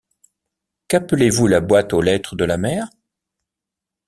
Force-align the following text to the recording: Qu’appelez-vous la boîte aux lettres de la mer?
Qu’appelez-vous 0.87 1.45
la 1.45 1.61
boîte 1.61 1.93
aux 1.93 2.01
lettres 2.01 2.35
de 2.35 2.43
la 2.43 2.57
mer? 2.57 2.89